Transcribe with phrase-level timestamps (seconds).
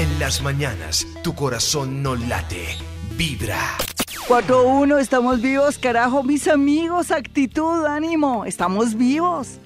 [0.00, 2.68] En las mañanas, tu corazón no late,
[3.18, 3.76] vibra.
[4.28, 9.58] 4-1, estamos vivos, carajo, mis amigos, actitud, ánimo, estamos vivos.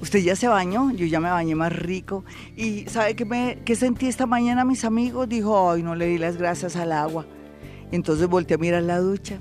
[0.00, 2.24] Usted ya se bañó, yo ya me bañé más rico.
[2.56, 5.28] ¿Y sabe qué, me, qué sentí esta mañana, mis amigos?
[5.28, 7.26] Dijo, ay, no le di las gracias al agua.
[7.90, 9.40] Entonces volteé a mirar la ducha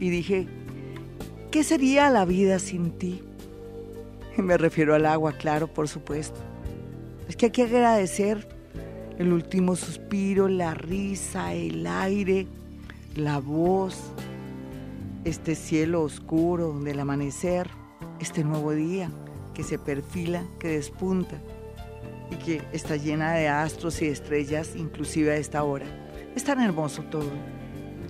[0.00, 0.48] y dije,
[1.50, 3.22] ¿qué sería la vida sin ti?
[4.38, 6.40] Me refiero al agua, claro, por supuesto.
[7.28, 8.56] Es que hay que agradecer
[9.18, 12.46] el último suspiro, la risa, el aire,
[13.16, 14.12] la voz,
[15.24, 17.68] este cielo oscuro del amanecer,
[18.20, 19.10] este nuevo día
[19.54, 21.40] que se perfila, que despunta
[22.30, 25.86] y que está llena de astros y estrellas, inclusive a esta hora.
[26.36, 27.30] Es tan hermoso todo.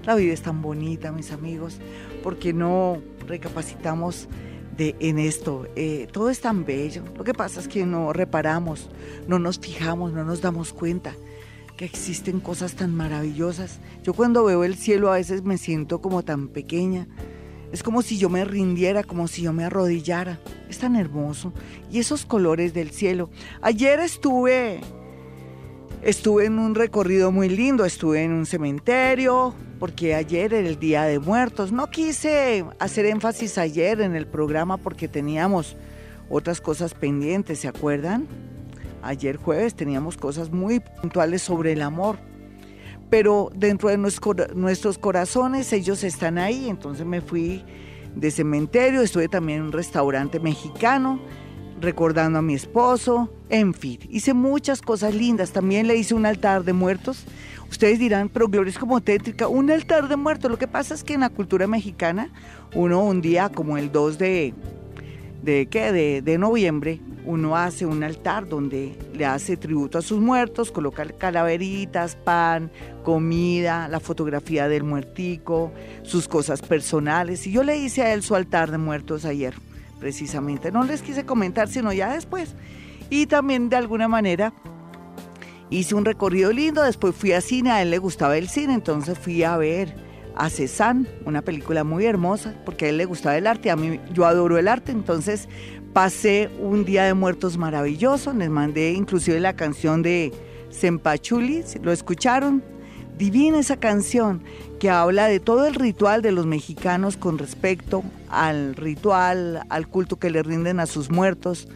[0.05, 1.79] La vida es tan bonita, mis amigos,
[2.23, 4.29] porque no recapacitamos
[4.79, 5.67] en esto.
[5.77, 7.03] Eh, todo es tan bello.
[7.17, 8.89] Lo que pasa es que no reparamos,
[9.27, 11.15] no nos fijamos, no nos damos cuenta
[11.77, 13.79] que existen cosas tan maravillosas.
[14.03, 17.07] Yo cuando veo el cielo a veces me siento como tan pequeña.
[17.73, 20.41] Es como si yo me rindiera, como si yo me arrodillara.
[20.69, 21.53] Es tan hermoso.
[21.91, 23.31] Y esos colores del cielo.
[23.61, 24.81] Ayer estuve
[26.03, 31.05] Estuve en un recorrido muy lindo, estuve en un cementerio, porque ayer era el Día
[31.05, 31.73] de Muertos.
[31.73, 35.77] No quise hacer énfasis ayer en el programa porque teníamos
[36.29, 38.27] otras cosas pendientes, ¿se acuerdan?
[39.03, 42.19] Ayer jueves teníamos cosas muy puntuales sobre el amor.
[43.11, 47.65] Pero dentro de nuestros corazones ellos están ahí, entonces me fui
[48.15, 51.21] de cementerio, estuve también en un restaurante mexicano
[51.81, 55.53] recordando a mi esposo, en fin, hice muchas cosas lindas.
[55.53, 57.25] También le hice un altar de muertos.
[57.71, 60.51] Ustedes dirán, pero Gloria es como tétrica, un altar de muertos.
[60.51, 62.31] Lo que pasa es que en la cultura mexicana,
[62.75, 64.55] uno un día como el 2 de,
[65.43, 65.93] de, ¿qué?
[65.93, 71.05] de, de noviembre, uno hace un altar donde le hace tributo a sus muertos, coloca
[71.05, 72.71] calaveritas, pan,
[73.05, 75.71] comida, la fotografía del muertico,
[76.03, 77.47] sus cosas personales.
[77.47, 79.55] Y yo le hice a él su altar de muertos ayer
[79.99, 80.73] precisamente.
[80.73, 82.55] No les quise comentar, sino ya después.
[83.11, 84.53] Y también de alguna manera
[85.71, 89.19] hice un recorrido lindo, después fui a cine, a él le gustaba el cine, entonces
[89.19, 89.95] fui a ver
[90.35, 94.01] a Cézanne, una película muy hermosa, porque a él le gustaba el arte, a mí
[94.13, 95.49] yo adoro el arte, entonces
[95.93, 100.33] pasé un día de muertos maravilloso, les mandé inclusive la canción de
[100.71, 102.63] Sempachuli, ¿lo escucharon?
[103.17, 104.45] Divina esa canción
[104.79, 110.21] que habla de todo el ritual de los mexicanos con respecto al ritual, al culto
[110.21, 111.67] que le rinden a sus muertos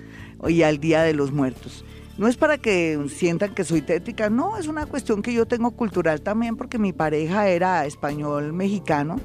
[0.49, 1.85] y al Día de los Muertos.
[2.19, 5.71] No es para que sientan que soy tétrica, no, es una cuestión que yo tengo
[5.71, 9.17] cultural también porque mi pareja era español mexicano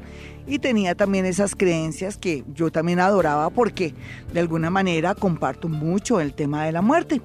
[0.47, 3.93] y tenía también esas creencias que yo también adoraba porque
[4.31, 7.21] de alguna manera comparto mucho el tema de la muerte.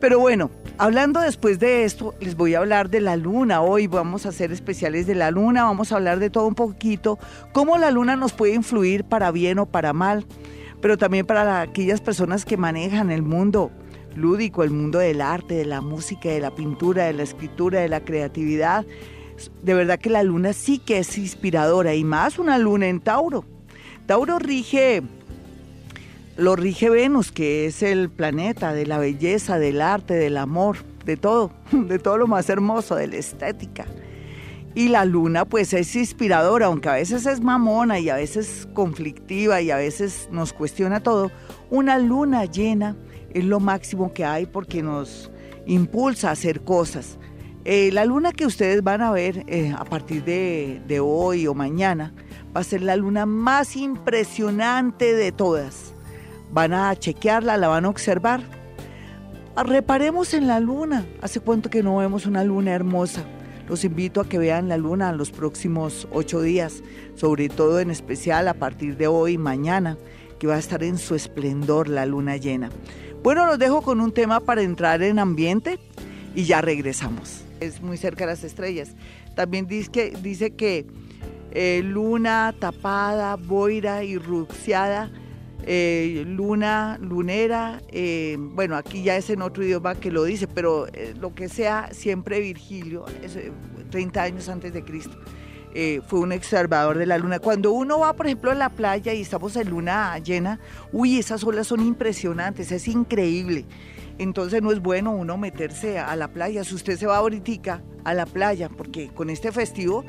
[0.00, 3.62] Pero bueno, hablando después de esto, les voy a hablar de la luna.
[3.62, 7.18] Hoy vamos a hacer especiales de la luna, vamos a hablar de todo un poquito,
[7.52, 10.24] cómo la luna nos puede influir para bien o para mal,
[10.80, 13.72] pero también para aquellas personas que manejan el mundo
[14.14, 17.88] lúdico, el mundo del arte, de la música, de la pintura, de la escritura, de
[17.88, 18.84] la creatividad.
[19.62, 23.44] De verdad que la luna sí que es inspiradora y más una luna en Tauro.
[24.06, 25.02] Tauro rige,
[26.36, 31.16] lo rige Venus, que es el planeta de la belleza, del arte, del amor, de
[31.16, 33.86] todo, de todo lo más hermoso, de la estética.
[34.74, 39.60] Y la luna pues es inspiradora, aunque a veces es mamona y a veces conflictiva
[39.60, 41.32] y a veces nos cuestiona todo.
[41.70, 42.94] Una luna llena
[43.34, 45.30] es lo máximo que hay porque nos
[45.66, 47.18] impulsa a hacer cosas.
[47.64, 51.54] Eh, la luna que ustedes van a ver eh, a partir de, de hoy o
[51.54, 52.14] mañana
[52.56, 55.94] va a ser la luna más impresionante de todas.
[56.52, 58.42] Van a chequearla, la van a observar.
[59.56, 61.04] Ah, reparemos en la luna.
[61.20, 63.24] ¿Hace cuánto que no vemos una luna hermosa?
[63.68, 66.82] Los invito a que vean la luna en los próximos ocho días,
[67.14, 69.96] sobre todo en especial a partir de hoy y mañana,
[70.40, 72.70] que va a estar en su esplendor la luna llena.
[73.22, 75.78] Bueno, los dejo con un tema para entrar en ambiente
[76.34, 77.44] y ya regresamos.
[77.60, 78.96] Es muy cerca de las estrellas.
[79.36, 80.86] También dice que, dice que
[81.52, 84.18] eh, luna tapada, boira y
[85.66, 90.86] eh, luna, lunera, eh, bueno, aquí ya es en otro idioma que lo dice, pero
[91.20, 93.04] lo que sea, siempre Virgilio,
[93.90, 95.18] 30 años antes de Cristo.
[95.72, 97.38] Eh, fue un observador de la luna.
[97.38, 100.58] Cuando uno va, por ejemplo, a la playa y estamos en luna llena,
[100.92, 103.66] uy, esas olas son impresionantes, es increíble.
[104.18, 106.64] Entonces no es bueno uno meterse a la playa.
[106.64, 110.04] Si usted se va ahorita a la playa, porque con este festivo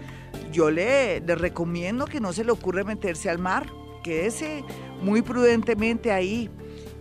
[0.51, 3.67] yo le, le recomiendo que no se le ocurra meterse al mar,
[4.03, 4.63] quédese
[5.01, 6.49] muy prudentemente ahí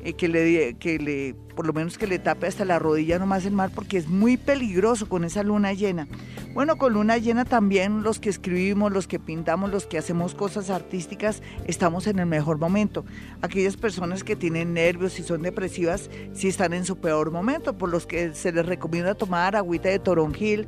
[0.03, 3.45] eh, que, le, que le, por lo menos que le tape hasta la rodilla nomás
[3.45, 6.09] el mar, porque es muy peligroso con esa luna llena.
[6.55, 10.71] Bueno, con luna llena también los que escribimos, los que pintamos, los que hacemos cosas
[10.71, 13.05] artísticas, estamos en el mejor momento.
[13.43, 17.91] Aquellas personas que tienen nervios y son depresivas, sí están en su peor momento, por
[17.91, 20.67] los que se les recomienda tomar agüita de toronjil,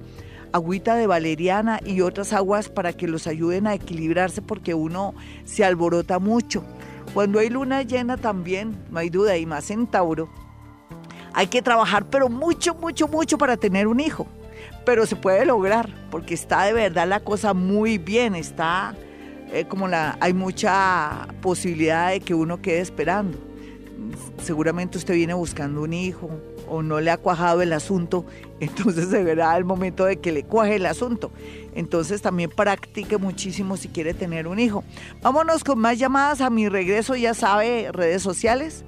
[0.52, 5.14] agüita de valeriana y otras aguas para que los ayuden a equilibrarse porque uno
[5.44, 6.64] se alborota mucho.
[7.14, 10.30] Cuando hay luna llena también, no hay duda, y más en Tauro,
[11.34, 14.26] hay que trabajar, pero mucho, mucho, mucho para tener un hijo.
[14.84, 18.94] Pero se puede lograr, porque está de verdad la cosa muy bien, está
[19.52, 23.38] eh, como la, hay mucha posibilidad de que uno quede esperando.
[24.42, 26.30] Seguramente usted viene buscando un hijo,
[26.72, 28.24] o no le ha cuajado el asunto,
[28.60, 31.30] entonces se verá el momento de que le cuaje el asunto.
[31.74, 34.82] Entonces también practique muchísimo si quiere tener un hijo.
[35.20, 38.84] Vámonos con más llamadas a mi regreso, ya sabe, redes sociales.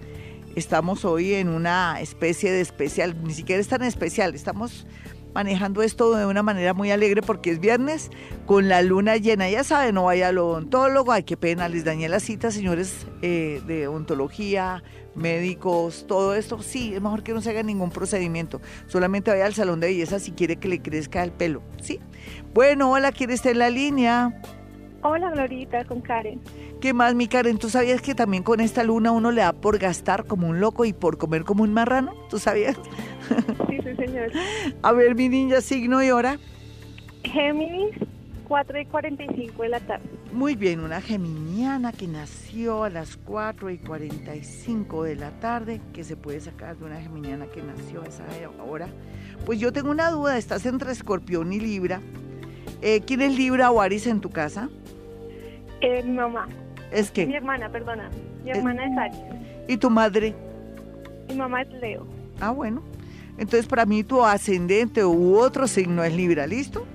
[0.57, 4.87] Estamos hoy en una especie de especial, ni siquiera es tan especial, estamos
[5.35, 8.11] manejando esto de una manera muy alegre porque es viernes
[8.47, 9.51] con la luna llena.
[9.51, 13.61] Ya sabe, no vaya al odontólogo, ay, qué pena, les dañé la cita, señores eh,
[13.67, 14.83] de odontología,
[15.15, 16.63] médicos, todo esto.
[16.63, 18.61] Sí, es mejor que no se haga ningún procedimiento.
[18.87, 21.63] Solamente vaya al salón de belleza si quiere que le crezca el pelo.
[21.83, 22.01] Sí.
[22.55, 24.41] Bueno, hola, ¿quiere estar en la línea?
[25.03, 26.41] Hola, Glorita, con Karen.
[26.81, 27.59] ¿Qué más, mi Karen?
[27.59, 30.87] ¿Tú sabías que también con esta luna uno le da por gastar como un loco
[30.87, 32.15] y por comer como un marrano?
[32.31, 32.77] ¿Tú sabías?
[33.69, 34.31] Sí, sí, señor.
[34.83, 36.39] A ver, mi niña, signo y hora.
[37.25, 37.97] Géminis,
[38.49, 40.05] 4 y 45 de la tarde.
[40.33, 46.05] Muy bien, una geminiana que nació a las 4 y 45 de la tarde, que
[46.05, 48.25] se puede sacar de una geminiana que nació a esa
[48.69, 48.89] hora.
[49.47, 52.01] Pues yo tengo una duda, estás entre escorpión y libra.
[52.83, 54.69] Eh, ¿Quién es Libra o Aries en tu casa?
[55.81, 56.49] Eh, mi mamá.
[56.93, 58.11] ¿Es que Mi hermana, perdona.
[58.45, 59.23] Mi hermana es Aries.
[59.69, 60.35] ¿Y tu madre?
[61.29, 62.07] Mi mamá es Leo.
[62.41, 62.83] Ah, bueno.
[63.39, 66.87] Entonces para mí tu ascendente u otro signo es Libra, ¿listo?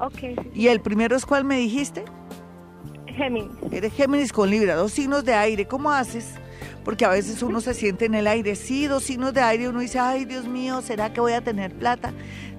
[0.00, 0.36] Ok, sí.
[0.54, 2.04] ¿Y el primero es cuál me dijiste?
[3.06, 3.50] Géminis.
[3.70, 5.66] Eres Géminis con Libra, dos signos de aire.
[5.66, 6.34] ¿Cómo haces?
[6.84, 8.56] Porque a veces uno se siente en el aire.
[8.56, 9.68] Sí, dos signos de aire.
[9.68, 12.12] Uno dice, ay, Dios mío, ¿será que voy a tener plata?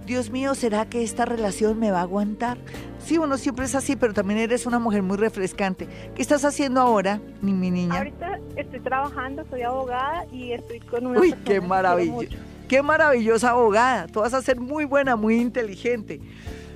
[0.06, 2.58] Dios mío, ¿será que esta relación me va a aguantar?
[3.00, 5.88] Sí, uno siempre es así, pero también eres una mujer muy refrescante.
[6.16, 7.98] ¿Qué estás haciendo ahora, mi, mi niña?
[7.98, 12.38] Ahorita estoy trabajando, soy abogada y estoy con una Uy, qué maravilla.
[12.68, 14.08] Qué maravillosa abogada.
[14.08, 16.20] Tú vas a ser muy buena, muy inteligente,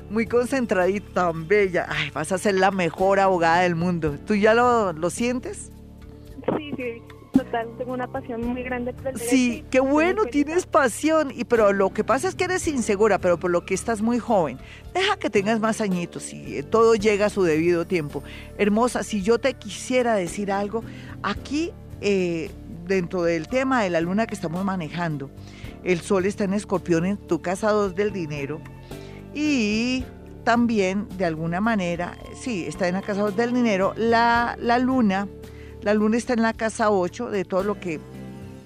[0.10, 1.88] muy concentradita, tan bella.
[1.90, 4.18] Ay, vas a ser la mejor abogada del mundo.
[4.26, 5.72] ¿Tú ya lo, lo sientes?
[6.58, 7.02] Sí, sí,
[7.34, 7.68] total.
[7.78, 9.30] Tengo una pasión muy grande por el derecho.
[9.30, 11.32] Sí, y qué bueno, tienes pasión.
[11.36, 14.20] Y pero lo que pasa es que eres insegura, pero por lo que estás muy
[14.20, 14.60] joven.
[14.94, 18.24] Deja que tengas más añitos y eh, todo llega a su debido tiempo.
[18.58, 20.84] Hermosa, si yo te quisiera decir algo,
[21.24, 21.72] aquí
[22.02, 22.52] eh,
[22.88, 25.30] dentro del tema de la luna que estamos manejando,
[25.84, 28.62] el sol está en escorpión en tu casa 2 del dinero
[29.34, 30.04] y
[30.44, 35.28] también de alguna manera, sí, está en la casa 2 del dinero, la, la luna,
[35.81, 38.00] la luna está en la casa 8 de todo lo que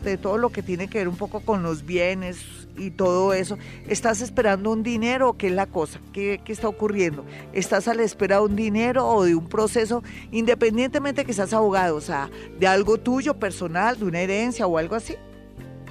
[0.03, 2.37] de todo lo que tiene que ver un poco con los bienes
[2.77, 3.57] y todo eso.
[3.87, 5.99] ¿Estás esperando un dinero o qué es la cosa?
[6.11, 7.23] ¿Qué, qué está ocurriendo?
[7.53, 11.95] ¿Estás a la espera de un dinero o de un proceso, independientemente que seas abogado,
[11.95, 12.29] o sea,
[12.59, 15.15] de algo tuyo, personal, de una herencia o algo así?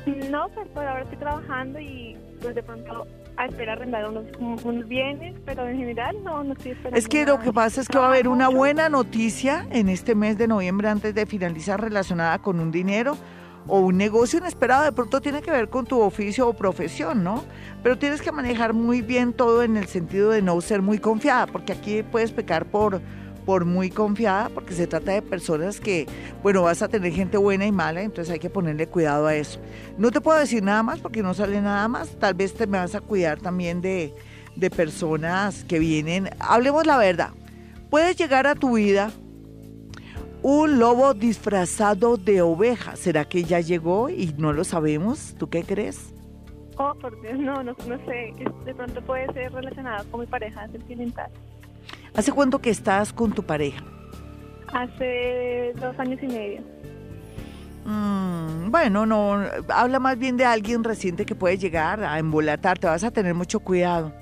[0.07, 3.07] No, pues por ahora estoy trabajando y pues de pronto
[3.37, 4.25] a esperar arrendar unos,
[4.65, 7.89] unos bienes, pero en general no, no estoy esperando Es que lo que pasa es
[7.89, 11.81] que va a haber una buena noticia en este mes de noviembre antes de finalizar
[11.81, 13.17] relacionada con un dinero
[13.67, 14.85] o un negocio inesperado.
[14.85, 17.45] De pronto tiene que ver con tu oficio o profesión, ¿no?
[17.83, 21.47] Pero tienes que manejar muy bien todo en el sentido de no ser muy confiada,
[21.47, 23.01] porque aquí puedes pecar por,
[23.45, 26.07] por muy confiada, porque se trata de personas que,
[26.43, 29.61] bueno, vas a tener gente buena y mala, entonces hay que ponerle cuidado a eso.
[29.99, 32.19] No te puedo decir nada más porque no sale nada más.
[32.19, 34.15] Tal vez te me vas a cuidar también de,
[34.57, 36.31] de personas que vienen.
[36.39, 37.31] Hablemos la verdad.
[37.91, 39.11] Puedes llegar a tu vida
[40.43, 42.97] un lobo disfrazado de oveja.
[42.97, 45.35] ¿Será que ya llegó y no lo sabemos?
[45.39, 46.13] ¿Tú qué crees?
[46.79, 48.35] Oh, por Dios, no, no, no sé.
[48.65, 51.31] De pronto puede ser relacionado con mi pareja sentimental.
[52.15, 53.83] ¿Hace cuánto que estás con tu pareja?
[54.73, 56.63] Hace dos años y medio.
[57.85, 63.05] Mm, bueno, no, habla más bien de alguien reciente que puede llegar a embolatarte, vas
[63.05, 64.13] a tener mucho cuidado.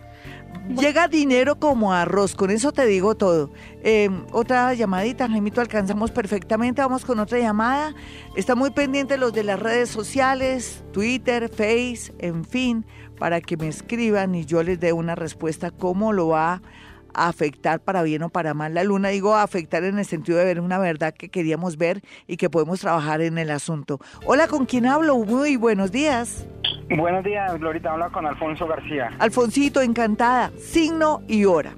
[0.69, 3.51] Llega dinero como arroz, con eso te digo todo.
[3.83, 7.95] Eh, otra llamadita, Jaimito, alcanzamos perfectamente, vamos con otra llamada.
[8.37, 12.87] Está muy pendiente los de las redes sociales, Twitter, Face, en fin,
[13.19, 16.63] para que me escriban y yo les dé una respuesta cómo lo va a
[17.15, 19.09] afectar para bien o para mal la luna.
[19.09, 22.81] Digo afectar en el sentido de ver una verdad que queríamos ver y que podemos
[22.81, 23.99] trabajar en el asunto.
[24.25, 25.17] Hola, ¿con quién hablo?
[25.19, 26.47] Muy buenos días.
[26.97, 27.93] Buenos días, Glorita.
[27.93, 29.11] Habla con Alfonso García.
[29.19, 30.51] Alfonsito, encantada.
[30.59, 31.73] Signo y hora.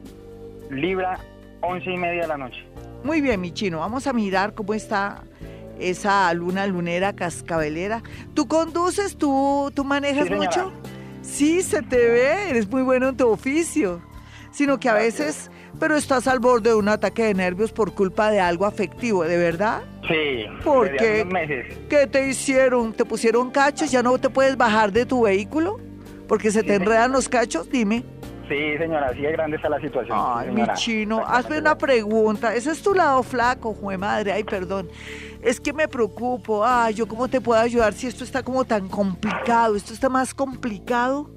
[0.70, 1.18] Libra,
[1.60, 2.64] once y media de la noche.
[3.04, 3.80] Muy bien, mi chino.
[3.80, 5.24] Vamos a mirar cómo está
[5.78, 8.02] esa luna lunera cascabelera.
[8.34, 9.16] ¿Tú conduces?
[9.16, 10.72] ¿Tú, tú manejas mucho?
[11.22, 12.50] Sí, se te ve.
[12.50, 14.00] Eres muy bueno en tu oficio.
[14.52, 18.30] Sino que a veces, pero estás al borde de un ataque de nervios por culpa
[18.30, 19.82] de algo afectivo, ¿de verdad?
[20.06, 20.44] Sí.
[20.62, 21.12] ¿Por desde qué?
[21.12, 21.78] hace unos meses.
[21.88, 22.92] ¿Qué te hicieron?
[22.92, 23.90] ¿Te pusieron cachos?
[23.90, 25.80] ¿Ya no te puedes bajar de tu vehículo?
[26.28, 28.04] Porque se te enredan los cachos, dime.
[28.48, 30.18] Sí, señora, así de grande está la situación.
[30.20, 32.54] Ay, mi chino, hazme una pregunta.
[32.54, 34.32] Ese es tu lado flaco, jue madre.
[34.32, 34.90] Ay, perdón.
[35.40, 36.64] Es que me preocupo.
[36.64, 39.74] Ay, ¿yo cómo te puedo ayudar si esto está como tan complicado?
[39.76, 41.30] ¿Esto está más complicado?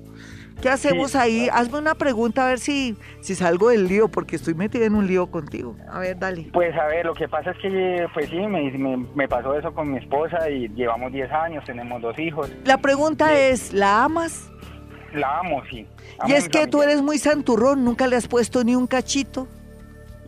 [0.65, 1.17] ¿Qué hacemos Sí.
[1.19, 1.47] ahí?
[1.53, 5.05] Hazme una pregunta a ver si, si salgo del lío, porque estoy metida en un
[5.05, 5.75] lío contigo.
[5.91, 6.49] A ver, dale.
[6.51, 9.71] Pues a ver, lo que pasa es que, pues sí, me, me, me pasó eso
[9.75, 12.51] con mi esposa y llevamos 10 años, tenemos dos hijos.
[12.63, 14.49] La pregunta es, ¿la amas?
[15.13, 15.85] La amo, sí.
[16.17, 16.93] Amo Y es que tú familia.
[16.93, 19.47] eres muy santurrón, nunca le has puesto ni un cachito.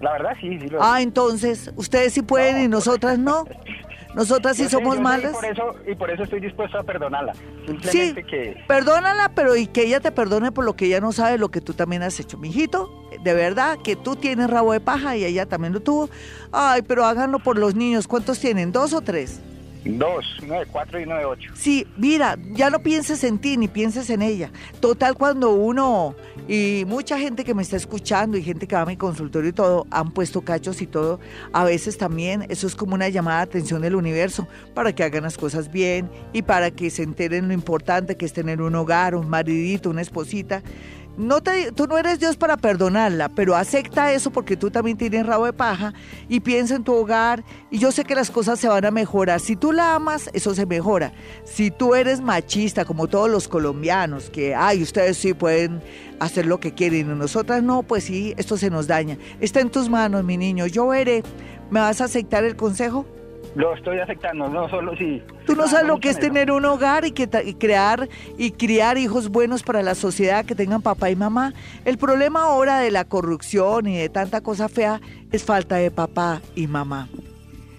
[0.01, 0.67] La verdad, sí, sí.
[0.67, 3.46] Lo Ah, entonces, ustedes sí pueden y nosotras no.
[4.18, 5.32] Nosotras sí sé, somos sé, malas.
[5.32, 7.34] Y por, eso, y por eso estoy dispuesto a perdonarla.
[7.36, 8.64] Sí, Simplemente que...
[8.68, 11.62] perdónala, pero y que ella te perdone por lo que ella no sabe lo que
[11.62, 12.40] tú también has hecho.
[12.40, 16.10] Mijito, de verdad que tú tienes rabo de paja y ella también lo tuvo.
[16.52, 18.08] Ay, pero háganlo por los niños.
[18.08, 18.72] ¿Cuántos tienen?
[18.72, 19.40] ¿Dos o tres?
[19.86, 21.52] Dos, uno de cuatro y uno de ocho.
[21.56, 24.52] Sí, mira, ya no pienses en ti ni pienses en ella.
[24.80, 26.16] Total, cuando uno
[26.48, 29.54] y mucha gente que me está escuchando y gente que va a mi consultorio y
[29.54, 31.20] todo, han puesto cachos y todo,
[31.54, 35.24] a veces también eso es como una llamada de atención del universo para que hagan
[35.24, 39.16] las cosas bien y para que se enteren lo importante que es tener un hogar,
[39.16, 40.64] un maridito, una esposita.
[41.18, 45.26] No te, tú no eres Dios para perdonarla, pero acepta eso porque tú también tienes
[45.26, 45.96] rabo de paja
[46.30, 49.40] y piensa en tu hogar y yo sé que las cosas se van a mejorar.
[49.40, 51.14] Si tú la amas, eso se mejora.
[51.44, 55.82] Si tú eres machista, como todos los colombianos, que, ay, ustedes sí pueden
[56.20, 59.18] hacer lo que quieren y nosotras no, pues sí, esto se nos daña.
[59.40, 60.68] Está en tus manos, mi niño.
[60.68, 61.24] Yo veré.
[61.72, 63.06] ¿Me vas a aceptar el consejo?
[63.58, 65.20] Lo estoy aceptando, no solo si...
[65.48, 69.00] Tú no sabes lo que es tener un hogar y, que y crear y criar
[69.00, 71.54] hijos buenos para la sociedad que tengan papá y mamá.
[71.84, 76.40] El problema ahora de la corrupción y de tanta cosa fea es falta de papá
[76.54, 77.10] y mamá.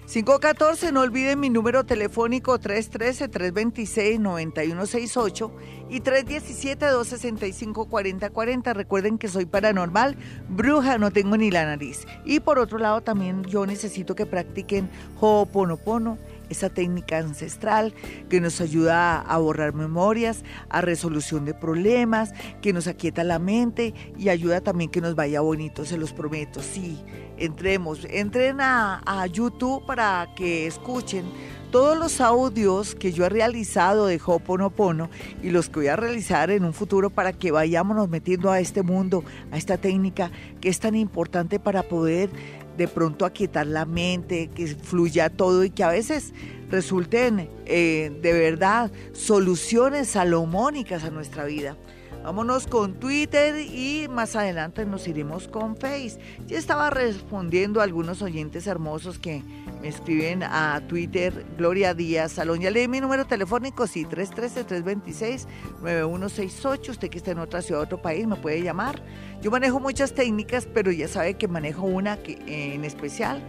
[0.09, 5.51] 514, no olviden mi número telefónico 313-326-9168
[5.87, 8.73] y 317-265-4040.
[8.73, 10.17] Recuerden que soy paranormal,
[10.49, 12.07] bruja, no tengo ni la nariz.
[12.25, 14.89] Y por otro lado también yo necesito que practiquen
[15.19, 16.17] Ho'oponopono,
[16.49, 17.93] esa técnica ancestral
[18.29, 23.93] que nos ayuda a borrar memorias, a resolución de problemas, que nos aquieta la mente
[24.17, 26.63] y ayuda también que nos vaya bonito, se los prometo.
[26.63, 26.97] Sí,
[27.39, 31.25] entremos, entren a, YouTube para que escuchen
[31.71, 35.09] todos los audios que yo he realizado de Ho'oponopono
[35.43, 38.81] y los que voy a realizar en un futuro para que vayámonos metiendo a este
[38.81, 40.31] mundo, a esta técnica
[40.61, 42.29] que es tan importante para poder
[42.77, 46.33] de pronto aquietar la mente, que fluya todo y que a veces
[46.71, 51.77] resulten eh, de verdad soluciones salomónicas a nuestra vida.
[52.23, 56.19] Vámonos con Twitter y más adelante nos iremos con Face.
[56.47, 59.41] Ya estaba respondiendo a algunos oyentes hermosos que
[59.81, 62.59] me escriben a Twitter, Gloria Díaz Salón.
[62.59, 66.89] Ya leí mi número telefónico, sí, 313-326-9168.
[66.89, 69.01] Usted que está en otra ciudad, otro país, me puede llamar.
[69.41, 73.41] Yo manejo muchas técnicas, pero ya sabe que manejo una que, en especial,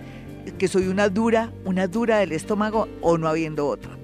[0.59, 3.99] que soy una dura, una dura del estómago o no habiendo otra.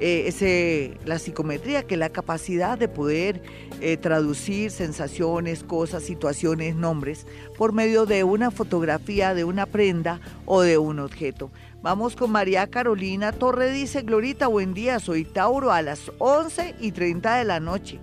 [0.00, 3.42] Eh, ese, la psicometría, que es la capacidad de poder
[3.82, 7.26] eh, traducir sensaciones, cosas, situaciones, nombres,
[7.58, 11.50] por medio de una fotografía, de una prenda o de un objeto.
[11.82, 16.92] Vamos con María Carolina Torre, dice, Glorita, buen día, soy Tauro a las 11 y
[16.92, 17.98] 30 de la noche.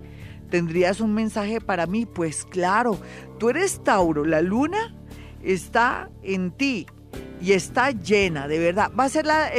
[0.51, 2.05] ¿Tendrías un mensaje para mí?
[2.05, 2.99] Pues claro,
[3.39, 4.95] tú eres Tauro, la luna
[5.41, 6.85] está en ti
[7.41, 8.91] y está llena, de verdad.
[8.97, 9.51] Va a ser, la,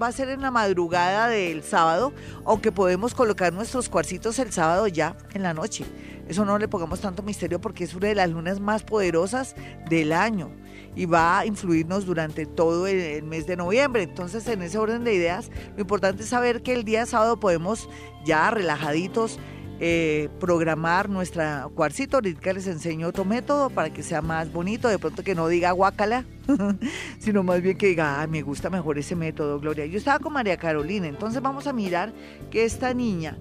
[0.00, 2.12] va a ser en la madrugada del sábado,
[2.44, 5.84] aunque podemos colocar nuestros cuarcitos el sábado ya en la noche.
[6.28, 9.54] Eso no le pongamos tanto misterio porque es una de las lunas más poderosas
[9.90, 10.50] del año
[10.96, 14.04] y va a influirnos durante todo el, el mes de noviembre.
[14.04, 17.88] Entonces, en ese orden de ideas, lo importante es saber que el día sábado podemos
[18.24, 19.38] ya relajaditos
[19.86, 22.16] eh, programar nuestra cuarcito.
[22.16, 25.72] Ahorita les enseño otro método para que sea más bonito, de pronto que no diga
[25.72, 26.24] guácala,
[27.18, 29.84] sino más bien que diga, "Ay, me gusta mejor ese método, Gloria.
[29.84, 32.14] Yo estaba con María Carolina, entonces vamos a mirar
[32.50, 33.36] que esta niña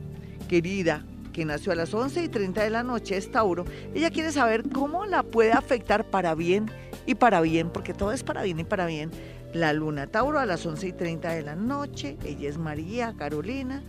[0.49, 3.63] querida, que nació a las 11 y 30 de la noche, es Tauro.
[3.95, 6.69] Ella quiere saber cómo la puede afectar para bien
[7.05, 9.11] y para bien, porque todo es para bien y para bien.
[9.53, 13.81] La luna Tauro a las 11 y 30 de la noche, ella es María Carolina,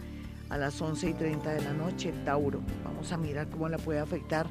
[0.55, 2.61] a las 11 y 30 de la noche, Tauro.
[2.85, 4.47] Vamos a mirar cómo la puede afectar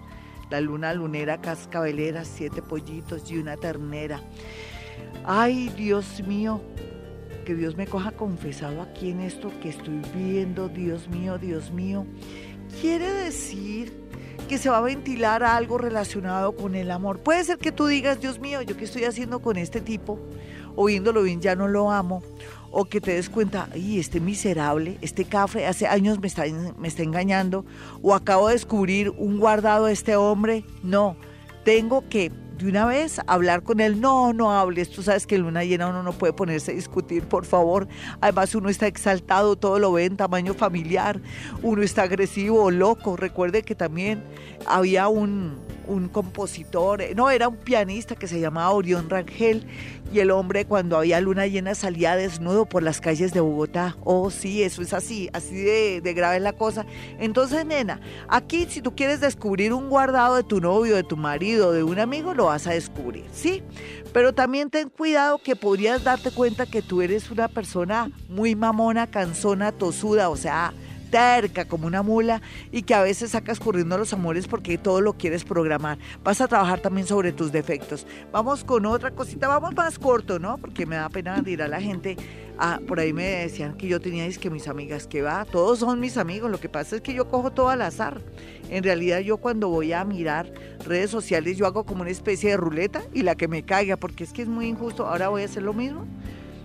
[0.50, 4.22] la luna lunera cascabelera, siete pollitos y una ternera.
[5.24, 6.60] Ay, Dios mío,
[7.46, 12.06] que Dios me coja confesado aquí en esto que estoy viendo, Dios mío, Dios mío.
[12.82, 13.94] Quiere decir
[14.50, 17.20] que se va a ventilar algo relacionado con el amor.
[17.20, 20.20] Puede ser que tú digas, Dios mío, ¿yo qué estoy haciendo con este tipo?
[20.76, 22.22] O viéndolo bien, ya no lo amo.
[22.76, 26.44] O que te des cuenta, ay, este miserable, este café, hace años me está,
[26.80, 27.66] me está engañando.
[28.02, 30.66] O acabo de descubrir un guardado de este hombre.
[30.82, 31.16] No,
[31.64, 34.02] tengo que de una vez hablar con él.
[34.02, 34.90] No, no hables.
[34.90, 37.88] Tú sabes que en luna llena uno no puede ponerse a discutir, por favor.
[38.22, 41.22] Además, uno está exaltado, todo lo ve en tamaño familiar.
[41.62, 43.18] Uno está agresivo o loco.
[43.18, 44.24] Recuerde que también
[44.66, 49.66] había un, un compositor, eh, no, era un pianista que se llamaba Orión Rangel
[50.14, 53.98] y el hombre cuando había luna llena salía desnudo por las calles de Bogotá.
[54.04, 56.86] Oh, sí, eso es así, así de, de grave es la cosa.
[57.20, 61.72] Entonces, nena, aquí si tú quieres descubrir un guardado de tu novio, de tu marido,
[61.72, 63.64] de un amigo, lo vas a descubrir, ¿sí?
[64.14, 69.10] Pero también ten cuidado que podrías darte cuenta que tú eres una persona muy mamona,
[69.10, 70.74] cansona, tosuda, o sea,
[71.14, 72.42] terca como una mula
[72.72, 76.00] y que a veces sacas corriendo los amores porque todo lo quieres programar.
[76.24, 78.08] Vas a trabajar también sobre tus defectos.
[78.32, 80.58] Vamos con otra cosita, vamos más corto, ¿no?
[80.58, 82.18] Porque me da pena decir a la gente.
[82.58, 86.00] Ah, por ahí me decían que yo tenía que mis amigas que va, todos son
[86.00, 88.20] mis amigos, lo que pasa es que yo cojo todo al azar.
[88.70, 90.52] En realidad yo cuando voy a mirar
[90.84, 94.24] redes sociales yo hago como una especie de ruleta y la que me caiga, porque
[94.24, 96.08] es que es muy injusto, ahora voy a hacer lo mismo.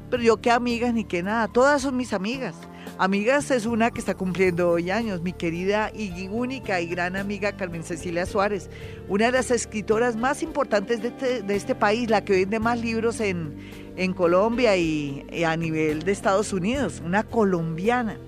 [0.08, 2.54] Pero yo qué amigas ni qué nada, todas son mis amigas.
[3.00, 7.52] Amigas es una que está cumpliendo hoy años, mi querida y única y gran amiga
[7.52, 8.68] Carmen Cecilia Suárez,
[9.06, 13.20] una de las escritoras más importantes de este, este país, la que vende más libros
[13.20, 13.56] en,
[13.96, 18.18] en Colombia y, a nivel de Estados Unidos, una colombiana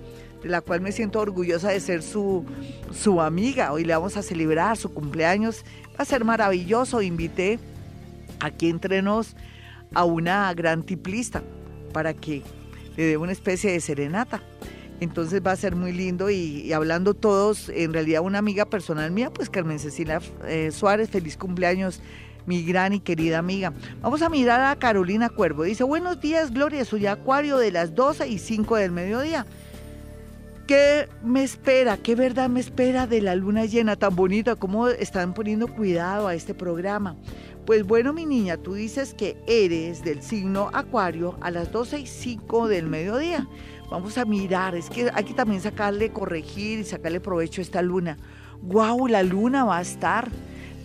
[0.41, 2.45] de la cual me siento orgullosa de ser su,
[2.93, 3.73] su amiga.
[3.73, 5.65] Hoy le vamos a celebrar su cumpleaños.
[5.89, 7.01] Va a ser maravilloso.
[7.01, 7.59] Invité
[8.39, 9.35] aquí entre nos
[9.93, 11.43] a una gran tiplista
[11.91, 12.41] para que
[12.97, 14.41] le dé una especie de serenata.
[14.99, 19.31] Entonces va a ser muy lindo y, hablando todos, en realidad una amiga personal mía,
[19.31, 22.01] pues Carmen Cecilia eh, Suárez, feliz cumpleaños,
[22.45, 23.73] mi gran y querida amiga.
[24.01, 25.63] Vamos a mirar a Carolina Cuervo.
[25.63, 29.47] Dice, buenos días, Gloria, soy Acuario de las 12 y 5 del mediodía.
[30.67, 31.97] ¿Qué me espera?
[31.97, 34.55] ¿Qué verdad me espera de la luna llena tan bonita?
[34.55, 37.15] ¿Cómo están poniendo cuidado a este programa?
[37.65, 42.07] Pues bueno, mi niña, tú dices que eres del signo Acuario a las 12 y
[42.07, 43.47] 5 del mediodía.
[43.91, 47.83] Vamos a mirar, es que hay que también sacarle, corregir y sacarle provecho a esta
[47.83, 48.17] luna.
[48.63, 49.07] ¡Guau!
[49.07, 50.29] La luna va a estar.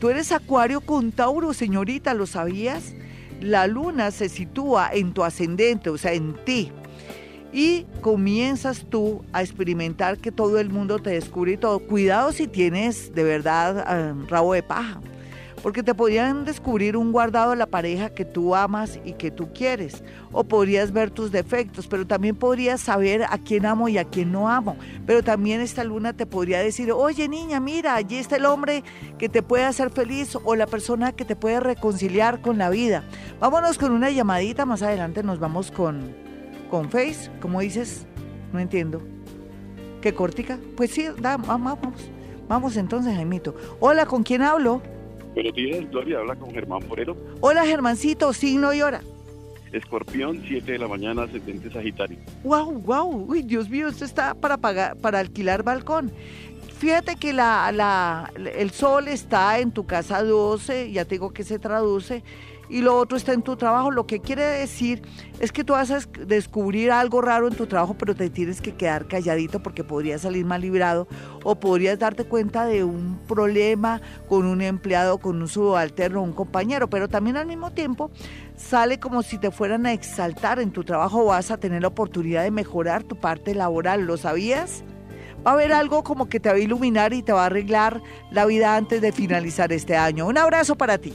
[0.00, 2.94] Tú eres acuario con Tauro, señorita, ¿lo sabías?
[3.40, 6.70] La luna se sitúa en tu ascendente, o sea, en ti.
[7.54, 11.78] Y comienzas tú a experimentar que todo el mundo te descubre y todo.
[11.78, 15.00] Cuidado si tienes de verdad ah, rabo de paja
[15.66, 19.52] porque te podrían descubrir un guardado de la pareja que tú amas y que tú
[19.52, 24.04] quieres, o podrías ver tus defectos, pero también podrías saber a quién amo y a
[24.04, 24.76] quién no amo,
[25.06, 28.84] pero también esta luna te podría decir, oye niña, mira, allí está el hombre
[29.18, 33.02] que te puede hacer feliz o la persona que te puede reconciliar con la vida.
[33.40, 36.14] Vámonos con una llamadita, más adelante nos vamos con,
[36.70, 38.06] con Face, ¿cómo dices?
[38.52, 39.02] No entiendo.
[40.00, 40.60] ¿Qué cortica?
[40.76, 41.90] Pues sí, vamos.
[42.46, 43.56] Vamos entonces, Jaimito.
[43.80, 44.80] Hola, ¿con quién hablo?
[45.36, 47.14] Buenos días, Gloria, habla con Germán Moreno.
[47.42, 49.02] Hola, Germancito, signo y hora.
[49.70, 52.16] Escorpión, 7 de la mañana, ascendente Sagitario.
[52.42, 56.10] Wow, wow, uy, Dios mío, esto está para pagar, para alquilar balcón.
[56.78, 61.44] Fíjate que la, la, el sol está en tu casa 12, ya te digo que
[61.44, 62.22] se traduce,
[62.68, 63.90] y lo otro está en tu trabajo.
[63.90, 65.02] Lo que quiere decir
[65.40, 68.74] es que tú vas a descubrir algo raro en tu trabajo, pero te tienes que
[68.74, 71.08] quedar calladito porque podrías salir mal librado
[71.44, 76.88] o podrías darte cuenta de un problema con un empleado, con un subalterno, un compañero,
[76.88, 78.10] pero también al mismo tiempo
[78.56, 82.42] sale como si te fueran a exaltar en tu trabajo, vas a tener la oportunidad
[82.42, 84.06] de mejorar tu parte laboral.
[84.06, 84.84] ¿Lo sabías?
[85.46, 88.02] va a haber algo como que te va a iluminar y te va a arreglar
[88.32, 90.26] la vida antes de finalizar este año.
[90.26, 91.14] Un abrazo para ti.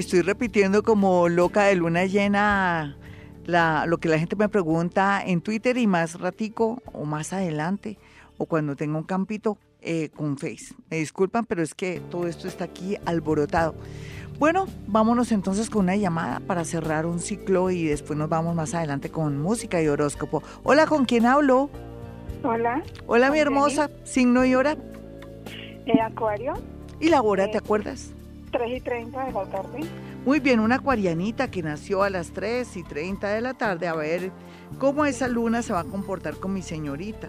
[0.00, 2.96] Estoy repitiendo como loca de luna llena
[3.44, 7.98] lo que la gente me pregunta en Twitter y más ratico o más adelante
[8.38, 10.74] o cuando tenga un campito eh, con Face.
[10.88, 13.74] Me disculpan, pero es que todo esto está aquí alborotado.
[14.38, 18.72] Bueno, vámonos entonces con una llamada para cerrar un ciclo y después nos vamos más
[18.72, 20.42] adelante con música y horóscopo.
[20.62, 21.68] Hola, ¿con quién hablo?
[22.42, 22.82] Hola.
[23.06, 23.90] Hola, mi hermosa.
[24.04, 24.78] Signo y hora.
[25.84, 26.54] Eh, acuario,
[27.00, 28.14] ¿Y la hora, te Eh, acuerdas?
[28.50, 29.80] 3 y 30 de la tarde.
[30.24, 33.88] Muy bien, una acuarianita que nació a las 3 y 30 de la tarde.
[33.88, 34.30] A ver
[34.78, 37.28] cómo esa luna se va a comportar con mi señorita.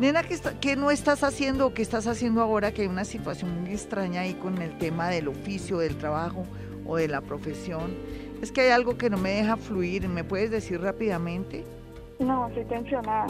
[0.00, 3.04] Nena, ¿qué, está- qué no estás haciendo o qué estás haciendo ahora que hay una
[3.04, 6.44] situación muy extraña ahí con el tema del oficio, del trabajo
[6.86, 7.94] o de la profesión?
[8.42, 10.06] Es que hay algo que no me deja fluir.
[10.08, 11.64] ¿Me puedes decir rápidamente?
[12.18, 13.26] No, estoy tensionada.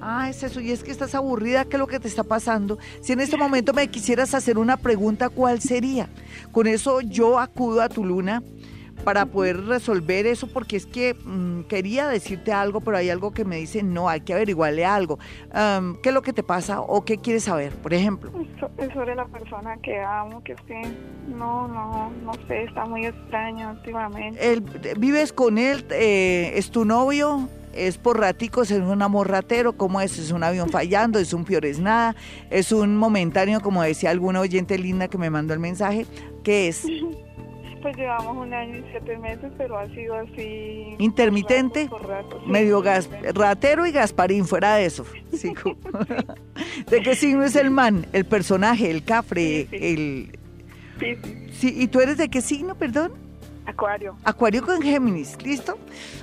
[0.00, 0.60] Ah, es eso.
[0.60, 1.64] Y es que estás aburrida.
[1.64, 2.78] ¿Qué es lo que te está pasando?
[3.00, 6.08] Si en este momento me quisieras hacer una pregunta, ¿cuál sería?
[6.52, 8.42] Con eso yo acudo a tu luna
[9.04, 13.44] para poder resolver eso, porque es que mm, quería decirte algo, pero hay algo que
[13.44, 15.18] me dice, no, hay que averiguarle algo.
[15.52, 17.72] Am, ¿Qué es lo que te pasa o qué quieres saber?
[17.72, 18.32] Por ejemplo.
[18.94, 20.82] Sobre la persona que amo, que usted,
[21.28, 24.60] no, no, no sé, está muy extraño últimamente.
[24.98, 25.84] ¿Vives con él?
[25.90, 27.48] eh, ¿Es tu novio?
[27.76, 28.70] ¿Es por raticos?
[28.70, 29.74] ¿Es un amor ratero?
[29.74, 30.18] ¿Cómo es?
[30.18, 31.18] ¿Es un avión fallando?
[31.18, 32.16] ¿Es un piores nada?
[32.50, 36.06] ¿Es un momentáneo, como decía alguna oyente linda que me mandó el mensaje?
[36.42, 36.86] ¿Qué es?
[37.82, 40.96] Pues llevamos un año y siete meses, pero ha sido así.
[40.98, 41.86] ¿Intermitente?
[41.86, 45.04] por ratos, por ratos, sí, Medio gas, ratero y Gasparín, fuera de eso.
[45.32, 45.52] Sí,
[46.90, 48.06] ¿De qué signo es el man?
[48.12, 50.38] El personaje, el cafre, Sí, el...
[51.52, 53.25] Sí, ¿Y tú eres de qué signo, perdón?
[53.66, 54.16] Acuario.
[54.24, 55.76] Acuario con Géminis, ¿listo?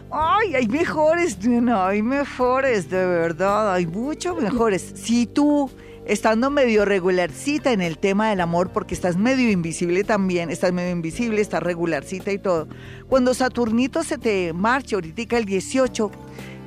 [0.09, 4.93] Ay, hay mejores, no, hay mejores, de verdad, hay mucho mejores.
[4.95, 5.69] Si tú,
[6.05, 10.91] estando medio regularcita en el tema del amor, porque estás medio invisible también, estás medio
[10.91, 12.69] invisible, estás regularcita y todo,
[13.09, 16.11] cuando Saturnito se te marche ahorita el 18,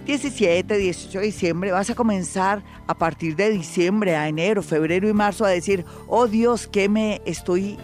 [0.05, 5.15] 17, 18 de diciembre, vas a comenzar a partir de diciembre a enero, febrero y
[5.15, 7.79] marzo a decir, oh Dios, ¿qué me estoy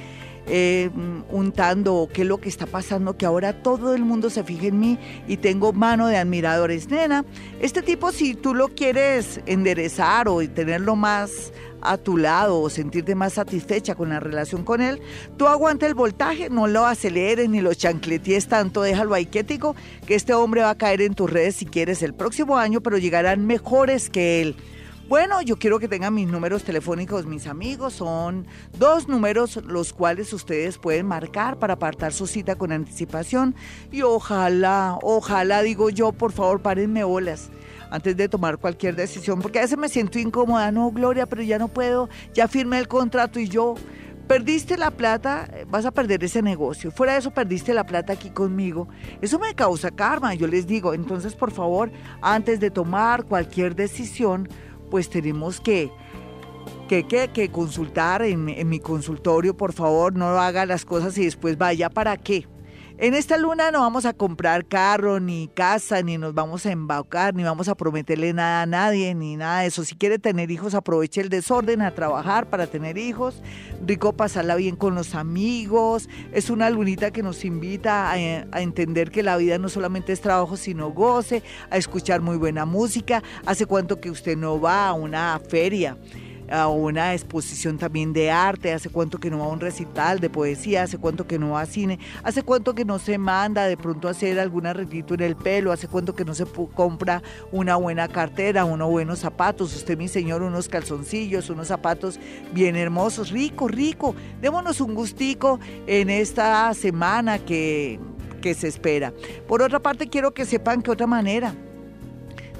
[0.46, 0.90] eh,
[1.30, 4.80] untando qué es lo que está pasando, que ahora todo el mundo se fija en
[4.80, 6.88] mí y tengo mano de admiradores.
[6.88, 7.24] Nena,
[7.60, 13.14] este tipo si tú lo quieres enderezar o tenerlo más a tu lado o sentirte
[13.14, 15.00] más satisfecha con la relación con él,
[15.36, 19.74] tú aguanta el voltaje, no lo aceleres ni lo chancleties tanto, déjalo ahí quietico,
[20.06, 22.98] que este hombre va a caer en tus redes si quieres el próximo año, pero
[22.98, 24.56] llegarán mejores que él.
[25.08, 27.94] Bueno, yo quiero que tengan mis números telefónicos, mis amigos.
[27.94, 28.46] Son
[28.78, 33.54] dos números los cuales ustedes pueden marcar para apartar su cita con anticipación.
[33.90, 37.50] Y ojalá, ojalá, digo yo, por favor, párenme bolas
[37.90, 40.72] antes de tomar cualquier decisión, porque a veces me siento incómoda.
[40.72, 43.74] No, Gloria, pero ya no puedo, ya firmé el contrato y yo...
[44.28, 46.90] Perdiste la plata, vas a perder ese negocio.
[46.92, 48.88] Fuera de eso, perdiste la plata aquí conmigo.
[49.20, 50.94] Eso me causa karma, yo les digo.
[50.94, 51.90] Entonces, por favor,
[52.22, 54.48] antes de tomar cualquier decisión,
[54.92, 55.90] pues tenemos que,
[56.86, 61.24] que, que, que consultar en, en mi consultorio, por favor, no haga las cosas y
[61.24, 62.46] después vaya para qué.
[63.02, 67.34] En esta luna no vamos a comprar carro, ni casa, ni nos vamos a embaucar,
[67.34, 69.82] ni vamos a prometerle nada a nadie, ni nada de eso.
[69.84, 73.42] Si quiere tener hijos, aproveche el desorden a trabajar para tener hijos.
[73.84, 76.08] Rico pasarla bien con los amigos.
[76.30, 80.56] Es una lunita que nos invita a, entender que la vida no solamente es trabajo,
[80.56, 83.20] sino goce, a escuchar muy buena música.
[83.46, 85.96] ¿Hace cuánto que usted no va a una feria?
[86.52, 90.28] A una exposición también de arte, hace cuánto que no va a un recital de
[90.28, 93.76] poesía, hace cuánto que no va a cine, hace cuánto que no se manda de
[93.76, 97.76] pronto a hacer algún arreglito en el pelo, hace cuánto que no se compra una
[97.76, 102.20] buena cartera, unos buenos zapatos, usted mi señor, unos calzoncillos, unos zapatos
[102.52, 107.98] bien hermosos, rico, rico, démonos un gustico en esta semana que,
[108.42, 109.14] que se espera.
[109.48, 111.54] Por otra parte, quiero que sepan que otra manera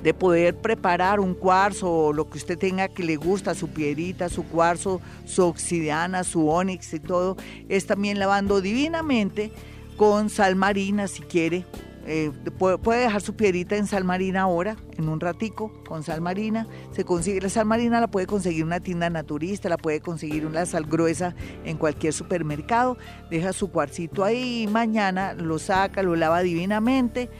[0.02, 4.28] de poder preparar un cuarzo o lo que usted tenga que le gusta, su piedrita,
[4.28, 7.36] su cuarzo, su obsidiana, su onix y todo,
[7.68, 9.52] es también lavando divinamente
[9.96, 11.64] con sal marina si quiere.
[12.04, 16.66] Eh, puede, dejar su piedrita en sal marina ahora, en un ratico, con sal marina.
[16.90, 20.66] Se consigue la sal marina, la puede conseguir una tienda naturista, la puede conseguir una
[20.66, 22.98] sal gruesa en cualquier supermercado.
[23.30, 27.30] Deja su cuarcito ahí y mañana lo saca, lo lava divinamente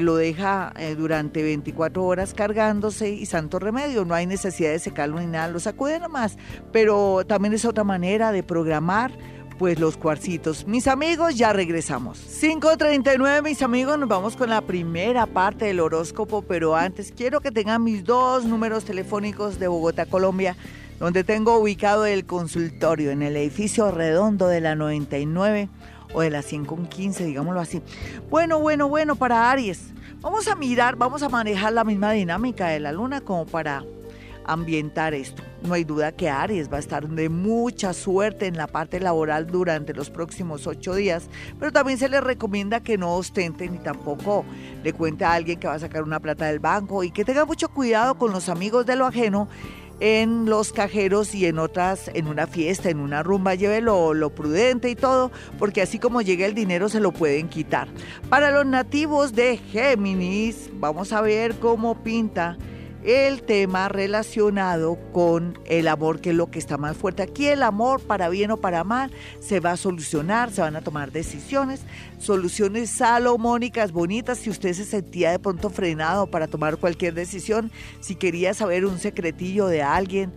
[0.00, 5.20] lo deja eh, durante 24 horas cargándose y santo remedio, no hay necesidad de secarlo
[5.20, 6.38] ni nada, lo sacude nomás,
[6.72, 9.12] pero también es otra manera de programar
[9.58, 10.66] pues los cuarcitos.
[10.66, 12.18] Mis amigos, ya regresamos.
[12.42, 17.52] 5.39, mis amigos, nos vamos con la primera parte del horóscopo, pero antes quiero que
[17.52, 20.56] tengan mis dos números telefónicos de Bogotá, Colombia,
[20.98, 25.68] donde tengo ubicado el consultorio en el edificio redondo de la 99
[26.12, 27.82] o de la 100 con 15, digámoslo así.
[28.30, 29.92] Bueno, bueno, bueno, para Aries.
[30.20, 33.84] Vamos a mirar, vamos a manejar la misma dinámica de la luna como para
[34.44, 35.42] ambientar esto.
[35.62, 39.46] No hay duda que Aries va a estar de mucha suerte en la parte laboral
[39.46, 44.44] durante los próximos ocho días, pero también se le recomienda que no ostente ni tampoco
[44.82, 47.44] le cuente a alguien que va a sacar una plata del banco y que tenga
[47.44, 49.48] mucho cuidado con los amigos de lo ajeno
[50.02, 54.30] en los cajeros y en otras, en una fiesta, en una rumba, lleve lo, lo
[54.30, 57.86] prudente y todo, porque así como llega el dinero se lo pueden quitar.
[58.28, 62.58] Para los nativos de Géminis, vamos a ver cómo pinta
[63.04, 67.22] el tema relacionado con el amor, que es lo que está más fuerte.
[67.22, 69.10] Aquí el amor, para bien o para mal,
[69.40, 71.80] se va a solucionar, se van a tomar decisiones,
[72.18, 78.14] soluciones salomónicas, bonitas, si usted se sentía de pronto frenado para tomar cualquier decisión, si
[78.14, 80.32] quería saber un secretillo de alguien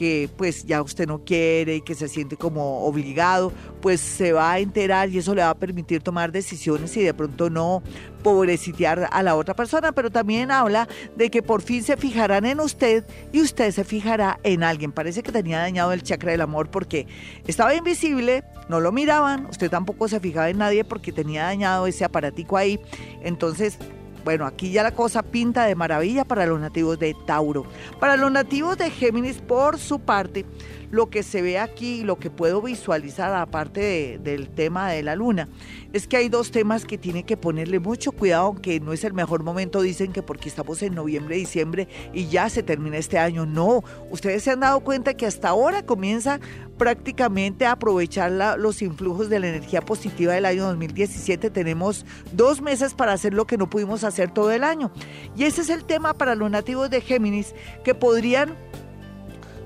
[0.00, 4.52] que pues ya usted no quiere y que se siente como obligado, pues se va
[4.52, 7.82] a enterar y eso le va a permitir tomar decisiones y de pronto no
[8.22, 12.60] pobrecitear a la otra persona, pero también habla de que por fin se fijarán en
[12.60, 14.90] usted y usted se fijará en alguien.
[14.90, 17.06] Parece que tenía dañado el chakra del amor porque
[17.46, 22.06] estaba invisible, no lo miraban, usted tampoco se fijaba en nadie porque tenía dañado ese
[22.06, 22.80] aparatico ahí.
[23.22, 23.76] Entonces
[24.24, 27.66] bueno, aquí ya la cosa pinta de maravilla para los nativos de Tauro.
[27.98, 30.44] Para los nativos de Géminis, por su parte,
[30.90, 35.48] lo que se ve aquí, lo que puedo visualizar aparte del tema de la luna,
[35.92, 39.12] es que hay dos temas que tiene que ponerle mucho cuidado, aunque no es el
[39.12, 43.46] mejor momento, dicen que porque estamos en noviembre, diciembre y ya se termina este año.
[43.46, 46.40] No, ustedes se han dado cuenta que hasta ahora comienza
[46.78, 51.50] prácticamente a aprovechar los influjos de la energía positiva del año 2017.
[51.50, 54.90] Tenemos dos meses para hacer lo que no pudimos hacer todo el año.
[55.36, 58.56] Y ese es el tema para los nativos de Géminis, que podrían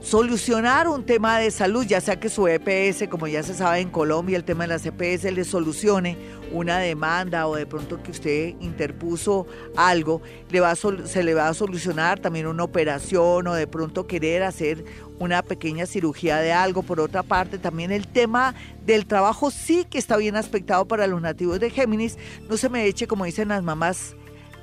[0.05, 3.89] solucionar un tema de salud, ya sea que su EPS, como ya se sabe en
[3.89, 6.19] Colombia, el tema de las EPS le solucione
[6.53, 11.55] una demanda o de pronto que usted interpuso algo, le va se le va a
[11.55, 14.85] solucionar también una operación o de pronto querer hacer
[15.19, 16.83] una pequeña cirugía de algo.
[16.83, 21.23] Por otra parte, también el tema del trabajo sí que está bien aspectado para los
[21.23, 22.19] nativos de Géminis.
[22.49, 24.15] No se me eche, como dicen las mamás,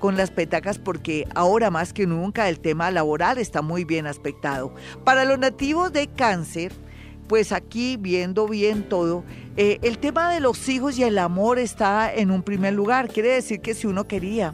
[0.02, 4.74] con las petacas porque ahora más que nunca el tema laboral está muy bien aspectado.
[5.06, 6.74] Para los nativos de cáncer,
[7.28, 9.24] pues aquí viendo bien todo,
[9.56, 13.08] eh, el tema de los hijos y el amor está en un primer lugar.
[13.08, 14.54] Quiere decir que si uno quería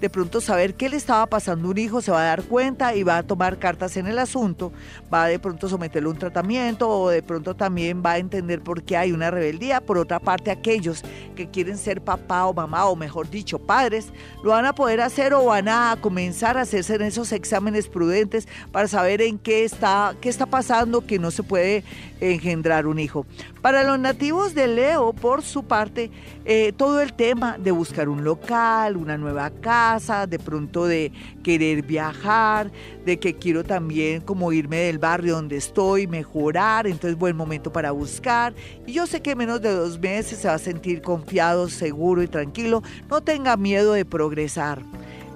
[0.00, 2.94] de pronto saber qué le estaba pasando a un hijo, se va a dar cuenta
[2.94, 4.72] y va a tomar cartas en el asunto,
[5.12, 8.96] va de pronto someterle un tratamiento o de pronto también va a entender por qué
[8.96, 9.80] hay una rebeldía.
[9.80, 11.02] Por otra parte, aquellos
[11.34, 14.08] que quieren ser papá o mamá, o mejor dicho, padres,
[14.42, 18.48] lo van a poder hacer o van a comenzar a hacerse en esos exámenes prudentes
[18.72, 21.84] para saber en qué está, qué está pasando, que no se puede
[22.20, 23.26] engendrar un hijo.
[23.62, 26.10] Para los nativos de Leo, por su parte,
[26.44, 31.12] eh, todo el tema de buscar un local, una nueva casa, de pronto de
[31.44, 32.72] querer viajar,
[33.04, 37.92] de que quiero también como irme del barrio donde estoy, mejorar, entonces buen momento para
[37.92, 38.52] buscar.
[38.84, 42.26] Y yo sé que menos de dos meses se va a sentir confiado, seguro y
[42.26, 42.82] tranquilo.
[43.08, 44.82] No tenga miedo de progresar.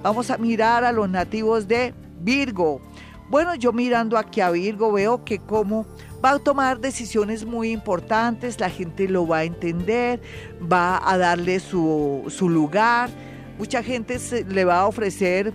[0.02, 2.80] Vamos a mirar a los nativos de Virgo.
[3.30, 5.86] Bueno, yo mirando aquí a Virgo veo que como
[6.24, 10.20] va a tomar decisiones muy importantes, la gente lo va a entender,
[10.60, 13.08] va a darle su, lugar,
[13.60, 14.18] mucha gente
[14.48, 15.52] le va a ofrecer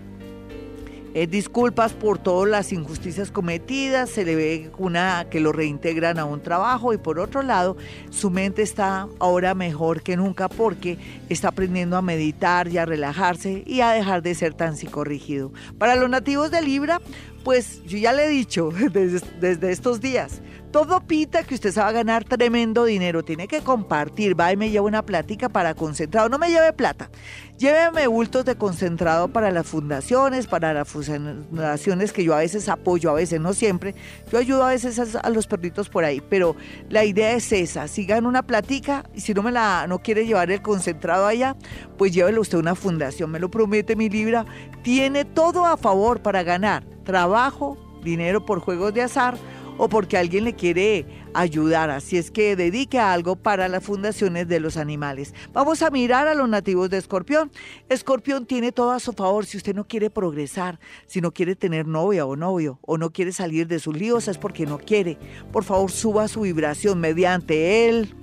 [1.15, 6.25] eh, disculpas por todas las injusticias cometidas, se le ve una que lo reintegran a
[6.25, 7.77] un trabajo y por otro lado
[8.11, 13.63] su mente está ahora mejor que nunca porque está aprendiendo a meditar y a relajarse
[13.65, 15.51] y a dejar de ser tan psicorrígido.
[15.79, 17.01] Para los nativos de Libra,
[17.43, 20.43] pues yo ya le he dicho desde, estos días,
[20.75, 24.57] todo pita que usted se va a ganar tremendo dinero, tiene que compartir, va y
[24.57, 27.09] me lleva una plática para concentrado, no me lleve plata,
[27.57, 33.09] lléveme bultos de concentrado para las fundaciones, para las fundaciones que yo a veces apoyo,
[33.09, 33.95] a veces no siempre,
[34.29, 36.57] yo ayudo a veces a, los perritos por ahí, pero
[36.89, 40.25] la idea es esa, si gana una plática y si no me la, no quiere
[40.25, 41.55] llevar el concentrado allá,
[41.97, 44.45] pues llévelo usted a una fundación, me lo promete mi libra,
[44.83, 46.83] tiene todo a favor para ganar.
[47.05, 49.37] Trabajo, dinero por juegos de azar
[49.77, 51.89] o porque alguien le quiere ayudar.
[51.89, 55.33] Así es que dedique algo para las fundaciones de los animales.
[55.53, 57.51] Vamos a mirar a los nativos de Escorpión.
[57.89, 59.45] Escorpión tiene todo a su favor.
[59.45, 63.31] Si usted no quiere progresar, si no quiere tener novia o novio, o no quiere
[63.31, 65.17] salir de sus líos, es porque no quiere.
[65.51, 68.15] Por favor, suba su vibración mediante él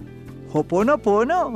[0.52, 1.52] Hoponopono.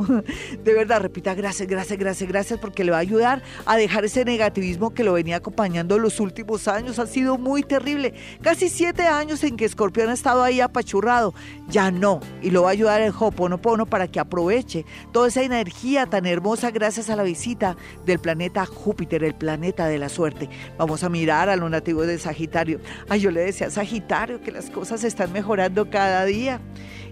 [0.64, 4.24] De verdad, repita gracias, gracias, gracias, gracias, porque le va a ayudar a dejar ese
[4.24, 6.98] negativismo que lo venía acompañando los últimos años.
[6.98, 8.14] Ha sido muy terrible.
[8.42, 11.34] Casi siete años en que Escorpión ha estado ahí apachurrado.
[11.68, 12.20] Ya no.
[12.42, 16.70] Y lo va a ayudar el Hoponopono para que aproveche toda esa energía tan hermosa
[16.70, 20.48] gracias a la visita del planeta Júpiter, el planeta de la suerte.
[20.78, 22.80] Vamos a mirar a los nativos de Sagitario.
[23.08, 26.60] Ay, yo le decía a Sagitario que las cosas están mejorando cada día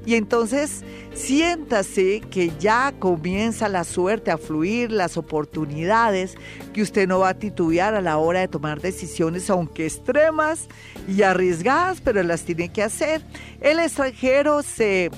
[0.06, 6.36] Y entonces siéntase que ya comienza la suerte a fluir, las oportunidades,
[6.72, 10.68] que usted no va a titubear a la hora de tomar decisiones, aunque extremas
[11.08, 13.22] y arriesgadas, pero las tiene que hacer.
[13.60, 15.10] El extranjero se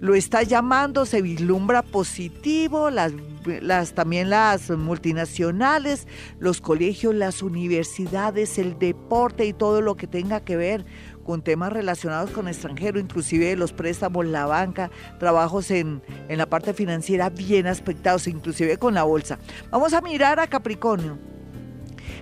[0.00, 3.12] lo está llamando, se vislumbra positivo, las,
[3.62, 6.06] las, también las multinacionales,
[6.38, 10.84] los colegios, las universidades, el deporte y todo lo que tenga que ver
[11.26, 16.72] con temas relacionados con extranjero, inclusive los préstamos, la banca, trabajos en, en la parte
[16.72, 19.38] financiera bien aspectados, inclusive con la bolsa.
[19.70, 21.18] Vamos a mirar a Capricornio.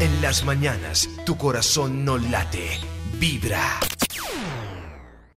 [0.00, 2.68] En las mañanas, tu corazón no late,
[3.18, 3.80] vibra.